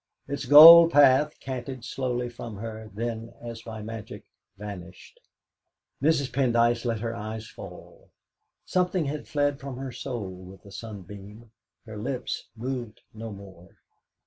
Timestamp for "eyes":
7.15-7.47